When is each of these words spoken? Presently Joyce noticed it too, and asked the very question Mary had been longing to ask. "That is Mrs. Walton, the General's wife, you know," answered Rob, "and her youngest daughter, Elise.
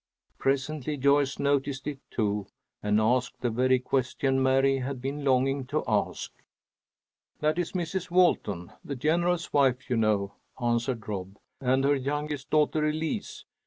Presently 0.39 0.97
Joyce 0.97 1.37
noticed 1.37 1.85
it 1.85 1.99
too, 2.09 2.47
and 2.81 2.99
asked 2.99 3.39
the 3.41 3.51
very 3.51 3.77
question 3.77 4.41
Mary 4.41 4.79
had 4.79 4.99
been 4.99 5.23
longing 5.23 5.63
to 5.67 5.83
ask. 5.87 6.31
"That 7.39 7.59
is 7.59 7.73
Mrs. 7.73 8.09
Walton, 8.09 8.71
the 8.83 8.95
General's 8.95 9.53
wife, 9.53 9.91
you 9.91 9.97
know," 9.97 10.33
answered 10.59 11.07
Rob, 11.07 11.37
"and 11.59 11.83
her 11.83 11.93
youngest 11.95 12.49
daughter, 12.49 12.83
Elise. 12.87 13.45